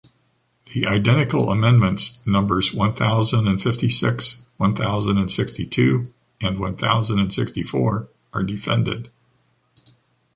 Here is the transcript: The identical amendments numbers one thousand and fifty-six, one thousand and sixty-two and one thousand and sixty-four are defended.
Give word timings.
The 0.73 0.87
identical 0.87 1.51
amendments 1.51 2.25
numbers 2.25 2.73
one 2.73 2.95
thousand 2.95 3.47
and 3.47 3.61
fifty-six, 3.61 4.43
one 4.57 4.75
thousand 4.75 5.19
and 5.19 5.31
sixty-two 5.31 6.05
and 6.41 6.57
one 6.59 6.75
thousand 6.75 7.19
and 7.19 7.31
sixty-four 7.31 8.07
are 8.33 8.43
defended. 8.43 9.11